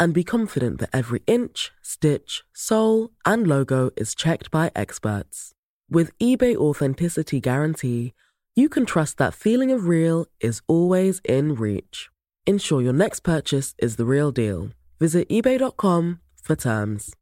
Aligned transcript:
and 0.00 0.14
be 0.14 0.24
confident 0.24 0.80
that 0.80 0.90
every 0.92 1.22
inch, 1.26 1.70
stitch, 1.82 2.42
sole, 2.52 3.10
and 3.24 3.46
logo 3.46 3.90
is 3.96 4.14
checked 4.14 4.50
by 4.50 4.72
experts. 4.74 5.52
With 5.90 6.16
eBay 6.18 6.56
Authenticity 6.56 7.40
Guarantee, 7.40 8.14
you 8.56 8.68
can 8.68 8.86
trust 8.86 9.18
that 9.18 9.34
feeling 9.34 9.70
of 9.70 9.86
real 9.86 10.26
is 10.40 10.62
always 10.66 11.20
in 11.24 11.54
reach. 11.54 12.08
Ensure 12.46 12.80
your 12.80 12.92
next 12.92 13.20
purchase 13.20 13.74
is 13.78 13.96
the 13.96 14.06
real 14.06 14.32
deal. 14.32 14.70
Visit 14.98 15.28
eBay.com 15.28 16.20
for 16.42 16.56
terms. 16.56 17.14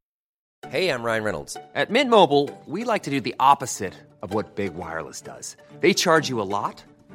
Hey, 0.68 0.90
I'm 0.90 1.02
Ryan 1.02 1.24
Reynolds. 1.24 1.56
At 1.74 1.90
Mint 1.90 2.10
Mobile, 2.10 2.50
we 2.66 2.84
like 2.84 3.02
to 3.04 3.10
do 3.10 3.20
the 3.20 3.34
opposite 3.38 3.94
of 4.22 4.34
what 4.34 4.56
Big 4.56 4.74
Wireless 4.74 5.20
does. 5.20 5.56
They 5.80 5.94
charge 5.94 6.28
you 6.28 6.40
a 6.40 6.48
lot, 6.56 6.82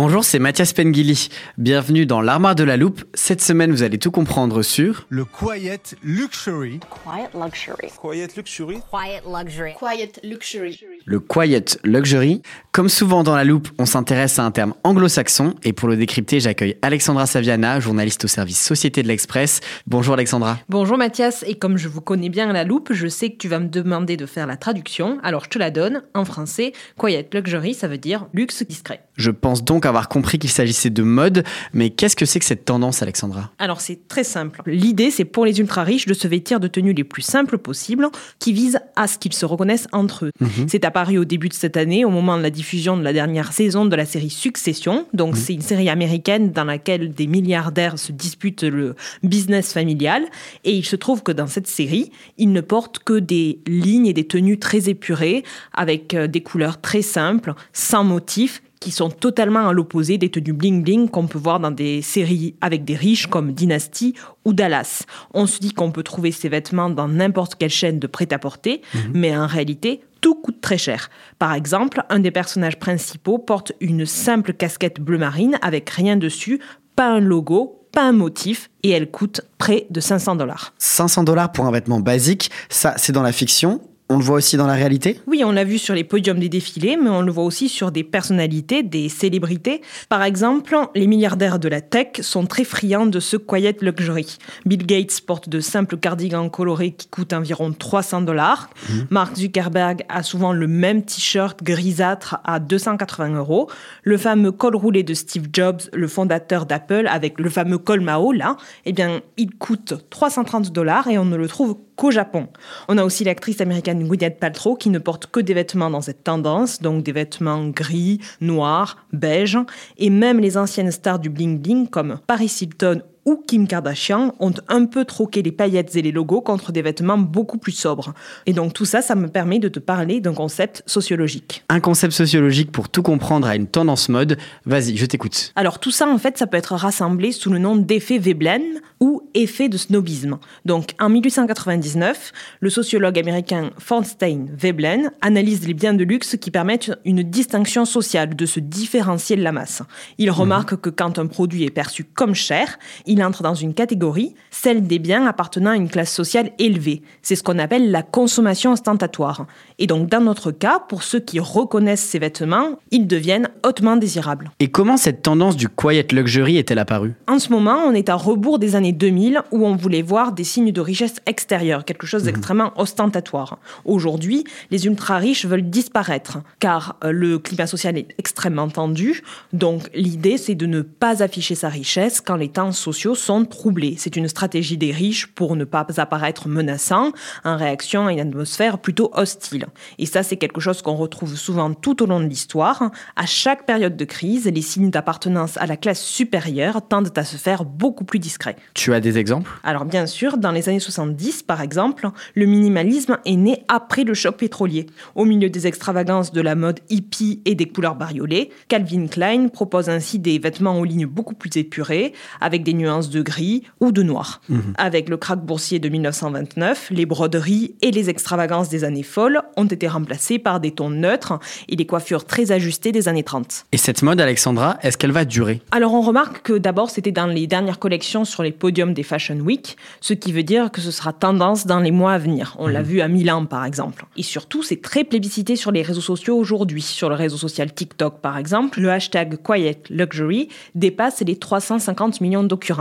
Bonjour, 0.00 0.22
c'est 0.22 0.38
Mathias 0.38 0.72
Pengili. 0.72 1.28
Bienvenue 1.56 2.06
dans 2.06 2.20
l'Armoire 2.20 2.54
de 2.54 2.62
la 2.62 2.76
Loupe. 2.76 3.02
Cette 3.14 3.42
semaine, 3.42 3.72
vous 3.72 3.82
allez 3.82 3.98
tout 3.98 4.12
comprendre 4.12 4.62
sur 4.62 5.08
le 5.08 5.24
Quiet 5.24 5.96
Luxury. 6.04 6.78
Quiet 6.78 7.30
luxury. 7.34 7.88
Quiet 8.00 8.28
luxury. 8.36 8.78
Quiet 8.88 9.22
luxury. 9.26 9.74
Quiet 9.74 10.20
luxury. 10.22 10.78
Le 11.08 11.20
Quiet 11.20 11.64
Luxury. 11.84 12.42
Comme 12.70 12.90
souvent 12.90 13.22
dans 13.22 13.34
la 13.34 13.44
loupe, 13.44 13.68
on 13.78 13.86
s'intéresse 13.86 14.38
à 14.38 14.44
un 14.44 14.50
terme 14.50 14.74
anglo-saxon 14.84 15.54
et 15.64 15.72
pour 15.72 15.88
le 15.88 15.96
décrypter, 15.96 16.38
j'accueille 16.38 16.76
Alexandra 16.82 17.26
Saviana, 17.26 17.80
journaliste 17.80 18.26
au 18.26 18.28
service 18.28 18.60
Société 18.60 19.02
de 19.02 19.08
l'Express. 19.08 19.60
Bonjour 19.86 20.14
Alexandra. 20.14 20.58
Bonjour 20.68 20.98
Mathias, 20.98 21.44
et 21.46 21.54
comme 21.54 21.78
je 21.78 21.88
vous 21.88 22.02
connais 22.02 22.28
bien 22.28 22.50
à 22.50 22.52
la 22.52 22.64
loupe, 22.64 22.92
je 22.92 23.08
sais 23.08 23.30
que 23.30 23.38
tu 23.38 23.48
vas 23.48 23.58
me 23.58 23.68
demander 23.68 24.16
de 24.16 24.26
faire 24.26 24.46
la 24.46 24.56
traduction, 24.56 25.18
alors 25.22 25.44
je 25.44 25.48
te 25.48 25.58
la 25.58 25.70
donne 25.70 26.02
en 26.14 26.24
français. 26.26 26.72
Quiet 26.98 27.28
Luxury, 27.32 27.72
ça 27.72 27.88
veut 27.88 27.98
dire 27.98 28.26
luxe 28.34 28.62
discret. 28.62 29.02
Je 29.16 29.30
pense 29.30 29.64
donc 29.64 29.86
avoir 29.86 30.08
compris 30.08 30.38
qu'il 30.38 30.50
s'agissait 30.50 30.90
de 30.90 31.02
mode, 31.02 31.42
mais 31.72 31.90
qu'est-ce 31.90 32.16
que 32.16 32.26
c'est 32.26 32.38
que 32.38 32.44
cette 32.44 32.66
tendance 32.66 33.02
Alexandra? 33.02 33.50
Alors 33.58 33.80
c'est 33.80 34.06
très 34.08 34.24
simple. 34.24 34.62
L'idée 34.66 35.10
c'est 35.10 35.24
pour 35.24 35.46
les 35.46 35.58
ultra 35.58 35.84
riches 35.84 36.06
de 36.06 36.14
se 36.14 36.28
vêtir 36.28 36.60
de 36.60 36.68
tenues 36.68 36.92
les 36.92 37.04
plus 37.04 37.22
simples 37.22 37.56
possibles, 37.56 38.08
qui 38.38 38.52
visent 38.52 38.78
à 38.94 39.06
ce 39.06 39.16
qu'ils 39.18 39.32
se 39.32 39.46
reconnaissent 39.46 39.88
entre 39.92 40.26
eux. 40.26 40.32
C'est 40.68 40.84
apparu 40.98 41.18
au 41.18 41.24
début 41.24 41.48
de 41.48 41.54
cette 41.54 41.76
année, 41.76 42.04
au 42.04 42.10
moment 42.10 42.36
de 42.36 42.42
la 42.42 42.50
diffusion 42.50 42.96
de 42.96 43.04
la 43.04 43.12
dernière 43.12 43.52
saison 43.52 43.86
de 43.86 43.94
la 43.94 44.04
série 44.04 44.30
Succession. 44.30 45.06
Donc 45.12 45.36
c'est 45.36 45.54
une 45.54 45.60
série 45.60 45.88
américaine 45.88 46.50
dans 46.50 46.64
laquelle 46.64 47.14
des 47.14 47.28
milliardaires 47.28 48.00
se 48.00 48.10
disputent 48.10 48.64
le 48.64 48.96
business 49.22 49.72
familial. 49.72 50.24
Et 50.64 50.72
il 50.72 50.84
se 50.84 50.96
trouve 50.96 51.22
que 51.22 51.30
dans 51.30 51.46
cette 51.46 51.68
série, 51.68 52.10
ils 52.36 52.50
ne 52.50 52.60
portent 52.60 52.98
que 52.98 53.20
des 53.20 53.60
lignes 53.68 54.06
et 54.06 54.12
des 54.12 54.26
tenues 54.26 54.58
très 54.58 54.88
épurées, 54.88 55.44
avec 55.72 56.14
euh, 56.14 56.26
des 56.26 56.40
couleurs 56.40 56.80
très 56.80 57.02
simples, 57.02 57.54
sans 57.72 58.02
motifs 58.02 58.60
qui 58.80 58.90
sont 58.90 59.10
totalement 59.10 59.68
à 59.68 59.72
l'opposé 59.72 60.18
des 60.18 60.30
tenues 60.30 60.52
bling-bling 60.52 61.08
qu'on 61.08 61.26
peut 61.26 61.38
voir 61.38 61.60
dans 61.60 61.70
des 61.70 62.02
séries 62.02 62.54
avec 62.60 62.84
des 62.84 62.94
riches 62.94 63.26
comme 63.26 63.52
Dynasty 63.52 64.14
ou 64.44 64.52
Dallas. 64.52 65.04
On 65.34 65.46
se 65.46 65.58
dit 65.58 65.72
qu'on 65.72 65.90
peut 65.90 66.02
trouver 66.02 66.32
ces 66.32 66.48
vêtements 66.48 66.90
dans 66.90 67.08
n'importe 67.08 67.56
quelle 67.56 67.70
chaîne 67.70 67.98
de 67.98 68.06
prêt-à-porter, 68.06 68.82
mais 69.12 69.36
en 69.36 69.46
réalité, 69.46 70.00
tout 70.20 70.34
coûte 70.34 70.60
très 70.60 70.78
cher. 70.78 71.10
Par 71.38 71.54
exemple, 71.54 72.02
un 72.08 72.18
des 72.18 72.30
personnages 72.30 72.78
principaux 72.78 73.38
porte 73.38 73.72
une 73.80 74.06
simple 74.06 74.52
casquette 74.52 75.00
bleu 75.00 75.18
marine 75.18 75.58
avec 75.62 75.88
rien 75.90 76.16
dessus, 76.16 76.60
pas 76.96 77.08
un 77.08 77.20
logo, 77.20 77.86
pas 77.92 78.02
un 78.02 78.12
motif, 78.12 78.70
et 78.82 78.90
elle 78.90 79.10
coûte 79.10 79.40
près 79.58 79.86
de 79.90 80.00
500 80.00 80.36
dollars. 80.36 80.74
500 80.78 81.24
dollars 81.24 81.52
pour 81.52 81.66
un 81.66 81.70
vêtement 81.70 82.00
basique, 82.00 82.50
ça 82.68 82.94
c'est 82.96 83.12
dans 83.12 83.22
la 83.22 83.32
fiction. 83.32 83.80
On 84.10 84.16
le 84.16 84.24
voit 84.24 84.36
aussi 84.36 84.56
dans 84.56 84.66
la 84.66 84.72
réalité 84.72 85.20
Oui, 85.26 85.42
on 85.44 85.52
l'a 85.52 85.64
vu 85.64 85.76
sur 85.76 85.94
les 85.94 86.02
podiums 86.02 86.38
des 86.38 86.48
défilés, 86.48 86.96
mais 86.96 87.10
on 87.10 87.20
le 87.20 87.30
voit 87.30 87.44
aussi 87.44 87.68
sur 87.68 87.92
des 87.92 88.04
personnalités, 88.04 88.82
des 88.82 89.10
célébrités. 89.10 89.82
Par 90.08 90.22
exemple, 90.22 90.74
les 90.94 91.06
milliardaires 91.06 91.58
de 91.58 91.68
la 91.68 91.82
tech 91.82 92.22
sont 92.22 92.46
très 92.46 92.64
friands 92.64 93.04
de 93.04 93.20
ce 93.20 93.36
quiet 93.36 93.76
luxury. 93.82 94.38
Bill 94.64 94.86
Gates 94.86 95.20
porte 95.26 95.50
de 95.50 95.60
simples 95.60 95.98
cardigans 95.98 96.48
colorés 96.48 96.92
qui 96.92 97.06
coûtent 97.08 97.34
environ 97.34 97.70
300 97.70 98.22
dollars. 98.22 98.70
Mark 99.10 99.36
Zuckerberg 99.36 100.04
a 100.08 100.22
souvent 100.22 100.54
le 100.54 100.66
même 100.66 101.02
t-shirt 101.02 101.62
grisâtre 101.62 102.38
à 102.44 102.60
280 102.60 103.36
euros. 103.36 103.68
Le 104.04 104.16
fameux 104.16 104.52
col 104.52 104.74
roulé 104.74 105.02
de 105.02 105.12
Steve 105.12 105.48
Jobs, 105.52 105.82
le 105.92 106.08
fondateur 106.08 106.64
d'Apple, 106.64 107.06
avec 107.08 107.38
le 107.38 107.50
fameux 107.50 107.78
col 107.78 108.00
Mao, 108.00 108.32
là, 108.32 108.56
eh 108.86 108.92
bien, 108.92 109.20
il 109.36 109.54
coûte 109.54 109.92
330 110.08 110.72
dollars 110.72 111.08
et 111.08 111.18
on 111.18 111.26
ne 111.26 111.36
le 111.36 111.46
trouve 111.46 111.76
qu'au 111.98 112.12
Japon. 112.12 112.46
On 112.86 112.96
a 112.96 113.04
aussi 113.04 113.24
l'actrice 113.24 113.60
américaine 113.60 114.06
Gwyneth 114.06 114.38
Paltrow 114.38 114.76
qui 114.76 114.88
ne 114.88 115.00
porte 115.00 115.26
que 115.26 115.40
des 115.40 115.52
vêtements 115.52 115.90
dans 115.90 116.00
cette 116.00 116.22
tendance, 116.22 116.80
donc 116.80 117.02
des 117.02 117.12
vêtements 117.12 117.68
gris, 117.68 118.20
noirs, 118.40 119.04
beige, 119.12 119.58
et 119.98 120.08
même 120.08 120.38
les 120.38 120.56
anciennes 120.56 120.92
stars 120.92 121.18
du 121.18 121.28
bling 121.28 121.58
bling 121.58 121.88
comme 121.88 122.20
Paris 122.28 122.56
Hilton 122.60 123.02
ou 123.28 123.36
Kim 123.46 123.66
Kardashian 123.66 124.34
ont 124.40 124.54
un 124.68 124.86
peu 124.86 125.04
troqué 125.04 125.42
les 125.42 125.52
paillettes 125.52 125.94
et 125.96 126.00
les 126.00 126.12
logos 126.12 126.40
contre 126.40 126.72
des 126.72 126.80
vêtements 126.80 127.18
beaucoup 127.18 127.58
plus 127.58 127.72
sobres. 127.72 128.14
Et 128.46 128.54
donc 128.54 128.72
tout 128.72 128.86
ça, 128.86 129.02
ça 129.02 129.14
me 129.14 129.28
permet 129.28 129.58
de 129.58 129.68
te 129.68 129.78
parler 129.78 130.20
d'un 130.20 130.32
concept 130.32 130.82
sociologique. 130.86 131.62
Un 131.68 131.80
concept 131.80 132.14
sociologique 132.14 132.72
pour 132.72 132.88
tout 132.88 133.02
comprendre 133.02 133.46
à 133.46 133.54
une 133.54 133.66
tendance 133.66 134.08
mode. 134.08 134.38
Vas-y, 134.64 134.96
je 134.96 135.04
t'écoute. 135.04 135.52
Alors 135.56 135.78
tout 135.78 135.90
ça, 135.90 136.08
en 136.08 136.16
fait, 136.16 136.38
ça 136.38 136.46
peut 136.46 136.56
être 136.56 136.74
rassemblé 136.74 137.32
sous 137.32 137.50
le 137.50 137.58
nom 137.58 137.76
d'effet 137.76 138.16
Veblen 138.16 138.62
ou 138.98 139.28
effet 139.34 139.68
de 139.68 139.76
snobisme. 139.76 140.38
Donc 140.64 140.94
en 140.98 141.10
1899, 141.10 142.32
le 142.60 142.70
sociologue 142.70 143.18
américain 143.18 143.70
Thorstein 143.86 144.46
Veblen 144.56 145.10
analyse 145.20 145.66
les 145.66 145.74
biens 145.74 145.92
de 145.92 146.02
luxe 146.02 146.36
qui 146.40 146.50
permettent 146.50 146.92
une 147.04 147.22
distinction 147.22 147.84
sociale, 147.84 148.34
de 148.34 148.46
se 148.46 148.58
différencier 148.58 149.36
de 149.36 149.42
la 149.42 149.52
masse. 149.52 149.82
Il 150.16 150.30
remarque 150.30 150.76
que 150.76 150.88
quand 150.88 151.18
un 151.18 151.26
produit 151.26 151.64
est 151.64 151.70
perçu 151.70 152.04
comme 152.04 152.34
cher, 152.34 152.78
il 153.06 153.17
entre 153.22 153.42
dans 153.42 153.54
une 153.54 153.74
catégorie, 153.74 154.34
celle 154.50 154.86
des 154.86 154.98
biens 154.98 155.26
appartenant 155.26 155.70
à 155.70 155.76
une 155.76 155.88
classe 155.88 156.12
sociale 156.12 156.52
élevée. 156.58 157.02
C'est 157.22 157.36
ce 157.36 157.42
qu'on 157.42 157.58
appelle 157.58 157.90
la 157.90 158.02
consommation 158.02 158.72
ostentatoire. 158.72 159.46
Et 159.78 159.86
donc 159.86 160.08
dans 160.08 160.20
notre 160.20 160.50
cas, 160.50 160.80
pour 160.88 161.02
ceux 161.02 161.20
qui 161.20 161.40
reconnaissent 161.40 162.04
ces 162.04 162.18
vêtements, 162.18 162.78
ils 162.90 163.06
deviennent 163.06 163.48
hautement 163.64 163.96
désirables. 163.96 164.50
Et 164.60 164.68
comment 164.68 164.96
cette 164.96 165.22
tendance 165.22 165.56
du 165.56 165.68
quiet 165.68 166.06
luxury 166.12 166.56
est-elle 166.56 166.78
apparue? 166.78 167.14
En 167.26 167.38
ce 167.38 167.50
moment, 167.50 167.78
on 167.86 167.92
est 167.92 168.08
à 168.08 168.14
rebours 168.14 168.58
des 168.58 168.74
années 168.74 168.92
2000 168.92 169.42
où 169.52 169.66
on 169.66 169.76
voulait 169.76 170.02
voir 170.02 170.32
des 170.32 170.44
signes 170.44 170.72
de 170.72 170.80
richesse 170.80 171.16
extérieure, 171.26 171.84
quelque 171.84 172.06
chose 172.06 172.24
d'extrêmement 172.24 172.72
ostentatoire. 172.76 173.58
Aujourd'hui, 173.84 174.44
les 174.70 174.86
ultra-riches 174.86 175.46
veulent 175.46 175.68
disparaître 175.68 176.38
car 176.60 176.96
euh, 177.04 177.12
le 177.12 177.38
climat 177.38 177.66
social 177.66 177.96
est 177.96 178.08
extrêmement 178.18 178.68
tendu. 178.68 179.22
Donc 179.52 179.90
l'idée, 179.94 180.38
c'est 180.38 180.54
de 180.54 180.66
ne 180.66 180.82
pas 180.82 181.22
afficher 181.22 181.54
sa 181.54 181.68
richesse 181.68 182.20
quand 182.20 182.36
les 182.36 182.48
temps 182.48 182.72
sociaux 182.72 183.07
sont 183.14 183.44
troublés. 183.44 183.94
C'est 183.98 184.16
une 184.16 184.28
stratégie 184.28 184.76
des 184.76 184.92
riches 184.92 185.26
pour 185.26 185.56
ne 185.56 185.64
pas 185.64 185.86
apparaître 185.96 186.48
menaçant 186.48 187.12
en 187.44 187.56
réaction 187.56 188.06
à 188.06 188.12
une 188.12 188.20
atmosphère 188.20 188.78
plutôt 188.78 189.10
hostile. 189.14 189.66
Et 189.98 190.06
ça, 190.06 190.22
c'est 190.22 190.36
quelque 190.36 190.60
chose 190.60 190.82
qu'on 190.82 190.96
retrouve 190.96 191.36
souvent 191.36 191.72
tout 191.74 192.02
au 192.02 192.06
long 192.06 192.20
de 192.20 192.26
l'histoire. 192.26 192.90
À 193.16 193.26
chaque 193.26 193.66
période 193.66 193.96
de 193.96 194.04
crise, 194.04 194.46
les 194.46 194.62
signes 194.62 194.90
d'appartenance 194.90 195.56
à 195.56 195.66
la 195.66 195.76
classe 195.76 196.02
supérieure 196.02 196.86
tendent 196.86 197.12
à 197.16 197.24
se 197.24 197.36
faire 197.36 197.64
beaucoup 197.64 198.04
plus 198.04 198.18
discrets. 198.18 198.56
Tu 198.74 198.92
as 198.94 199.00
des 199.00 199.18
exemples? 199.18 199.50
Alors 199.62 199.84
bien 199.84 200.06
sûr, 200.06 200.38
dans 200.38 200.52
les 200.52 200.68
années 200.68 200.80
70 200.80 201.42
par 201.42 201.60
exemple, 201.60 202.08
le 202.34 202.46
minimalisme 202.46 203.18
est 203.24 203.36
né 203.36 203.64
après 203.68 204.04
le 204.04 204.14
choc 204.14 204.36
pétrolier. 204.36 204.86
Au 205.14 205.24
milieu 205.24 205.50
des 205.50 205.66
extravagances 205.66 206.32
de 206.32 206.40
la 206.40 206.54
mode 206.54 206.80
hippie 206.88 207.42
et 207.44 207.54
des 207.54 207.66
couleurs 207.66 207.96
bariolées, 207.96 208.50
Calvin 208.68 209.06
Klein 209.06 209.48
propose 209.48 209.88
ainsi 209.88 210.18
des 210.18 210.38
vêtements 210.38 210.78
aux 210.78 210.84
lignes 210.84 211.06
beaucoup 211.06 211.34
plus 211.34 211.56
épurées, 211.56 212.12
avec 212.40 212.62
des 212.62 212.74
nuances 212.74 212.87
nuances 212.88 213.10
de 213.10 213.22
gris 213.22 213.62
ou 213.80 213.92
de 213.92 214.02
noir. 214.02 214.40
Avec 214.76 215.08
le 215.08 215.16
krach 215.16 215.38
boursier 215.38 215.78
de 215.78 215.88
1929, 215.88 216.90
les 216.90 217.06
broderies 217.06 217.74
et 217.82 217.90
les 217.90 218.10
extravagances 218.10 218.68
des 218.68 218.84
années 218.84 219.02
folles 219.02 219.42
ont 219.56 219.66
été 219.66 219.86
remplacées 219.86 220.38
par 220.38 220.60
des 220.60 220.72
tons 220.72 220.90
neutres 220.90 221.38
et 221.68 221.76
des 221.76 221.86
coiffures 221.86 222.24
très 222.24 222.50
ajustées 222.52 222.92
des 222.92 223.08
années 223.08 223.22
30. 223.22 223.66
Et 223.72 223.76
cette 223.76 224.02
mode, 224.02 224.20
Alexandra, 224.20 224.78
est-ce 224.82 224.96
qu'elle 224.96 225.12
va 225.12 225.24
durer? 225.24 225.60
Alors 225.70 225.94
on 225.94 226.00
remarque 226.00 226.42
que 226.42 226.54
d'abord 226.54 226.90
c'était 226.90 227.12
dans 227.12 227.26
les 227.26 227.46
dernières 227.46 227.78
collections 227.78 228.24
sur 228.24 228.42
les 228.42 228.52
podiums 228.52 228.94
des 228.94 229.02
Fashion 229.02 229.36
Week, 229.36 229.76
ce 230.00 230.14
qui 230.14 230.32
veut 230.32 230.42
dire 230.42 230.70
que 230.70 230.80
ce 230.80 230.90
sera 230.90 231.12
tendance 231.12 231.66
dans 231.66 231.80
les 231.80 231.90
mois 231.90 232.12
à 232.12 232.18
venir. 232.18 232.56
On 232.58 232.68
l'a 232.68 232.82
vu 232.82 233.00
à 233.00 233.08
Milan 233.08 233.44
par 233.44 233.64
exemple. 233.64 234.06
Et 234.16 234.22
surtout 234.22 234.62
c'est 234.62 234.80
très 234.80 235.04
plébiscité 235.04 235.56
sur 235.56 235.72
les 235.72 235.82
réseaux 235.82 236.00
sociaux 236.00 236.36
aujourd'hui. 236.36 236.82
Sur 236.82 237.08
le 237.08 237.14
réseau 237.14 237.36
social 237.36 237.72
TikTok 237.72 238.20
par 238.20 238.38
exemple, 238.38 238.80
le 238.80 238.90
hashtag 238.90 239.36
Quiet 239.42 239.82
Luxury 239.90 240.48
dépasse 240.74 241.20
les 241.20 241.36
350 241.36 242.20
millions 242.20 242.44
d'occurrences. 242.44 242.77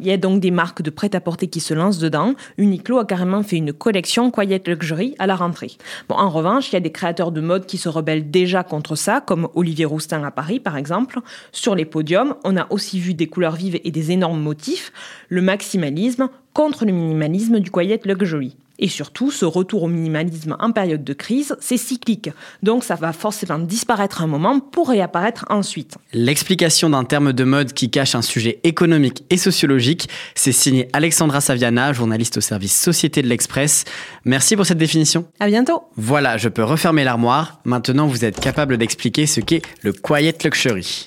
Il 0.00 0.06
y 0.06 0.12
a 0.12 0.16
donc 0.16 0.40
des 0.40 0.50
marques 0.50 0.82
de 0.82 0.90
prêt-à-porter 0.90 1.48
qui 1.48 1.60
se 1.60 1.74
lancent 1.74 1.98
dedans. 1.98 2.34
Uniqlo 2.58 2.98
a 2.98 3.04
carrément 3.04 3.42
fait 3.42 3.56
une 3.56 3.72
collection 3.72 4.30
Quiet 4.30 4.62
Luxury 4.66 5.14
à 5.18 5.26
la 5.26 5.36
rentrée. 5.36 5.72
Bon, 6.08 6.16
en 6.16 6.30
revanche, 6.30 6.70
il 6.70 6.74
y 6.74 6.76
a 6.76 6.80
des 6.80 6.92
créateurs 6.92 7.32
de 7.32 7.40
mode 7.40 7.66
qui 7.66 7.78
se 7.78 7.88
rebellent 7.88 8.30
déjà 8.30 8.62
contre 8.64 8.96
ça, 8.96 9.20
comme 9.20 9.48
Olivier 9.54 9.84
Roustin 9.84 10.22
à 10.24 10.30
Paris 10.30 10.60
par 10.60 10.76
exemple. 10.76 11.20
Sur 11.52 11.74
les 11.74 11.84
podiums, 11.84 12.34
on 12.44 12.56
a 12.56 12.66
aussi 12.70 12.98
vu 12.98 13.14
des 13.14 13.26
couleurs 13.26 13.56
vives 13.56 13.80
et 13.82 13.90
des 13.90 14.10
énormes 14.12 14.40
motifs, 14.40 14.92
le 15.28 15.42
maximalisme 15.42 16.28
contre 16.56 16.86
le 16.86 16.92
minimalisme 16.92 17.60
du 17.60 17.70
Quiet 17.70 18.00
Luxury. 18.06 18.56
Et 18.78 18.88
surtout, 18.88 19.30
ce 19.30 19.44
retour 19.44 19.82
au 19.82 19.88
minimalisme 19.88 20.56
en 20.58 20.72
période 20.72 21.04
de 21.04 21.12
crise, 21.12 21.54
c'est 21.60 21.76
cyclique. 21.76 22.30
Donc 22.62 22.82
ça 22.82 22.94
va 22.94 23.12
forcément 23.12 23.58
disparaître 23.58 24.22
un 24.22 24.26
moment 24.26 24.60
pour 24.60 24.88
réapparaître 24.88 25.44
ensuite. 25.50 25.98
L'explication 26.14 26.88
d'un 26.88 27.04
terme 27.04 27.34
de 27.34 27.44
mode 27.44 27.74
qui 27.74 27.90
cache 27.90 28.14
un 28.14 28.22
sujet 28.22 28.58
économique 28.64 29.22
et 29.28 29.36
sociologique, 29.36 30.08
c'est 30.34 30.52
signé 30.52 30.88
Alexandra 30.94 31.42
Saviana, 31.42 31.92
journaliste 31.92 32.38
au 32.38 32.40
service 32.40 32.74
Société 32.74 33.20
de 33.20 33.28
l'Express. 33.28 33.84
Merci 34.24 34.56
pour 34.56 34.64
cette 34.64 34.78
définition. 34.78 35.26
À 35.40 35.48
bientôt 35.48 35.82
Voilà, 35.96 36.38
je 36.38 36.48
peux 36.48 36.64
refermer 36.64 37.04
l'armoire. 37.04 37.60
Maintenant, 37.64 38.06
vous 38.06 38.24
êtes 38.24 38.40
capable 38.40 38.78
d'expliquer 38.78 39.26
ce 39.26 39.42
qu'est 39.42 39.60
le 39.82 39.92
Quiet 39.92 40.38
Luxury. 40.42 41.06